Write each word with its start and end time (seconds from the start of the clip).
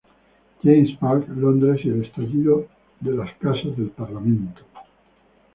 James's 0.63 0.95
Park, 0.97 1.25
Londres 1.27 1.81
y 1.85 1.89
el 1.89 2.03
estallido 2.03 2.65
de 3.01 3.11
las 3.11 3.31
casas 3.37 3.77
del 3.77 3.91
parlamento. 3.91 4.61